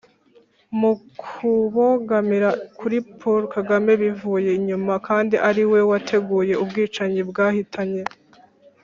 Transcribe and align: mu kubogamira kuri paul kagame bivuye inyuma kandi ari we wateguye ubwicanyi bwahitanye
mu 0.79 0.91
kubogamira 1.23 2.49
kuri 2.79 2.97
paul 3.19 3.41
kagame 3.55 3.91
bivuye 4.01 4.49
inyuma 4.59 4.93
kandi 5.07 5.35
ari 5.49 5.63
we 5.71 5.79
wateguye 5.89 6.53
ubwicanyi 6.63 7.21
bwahitanye 7.29 8.03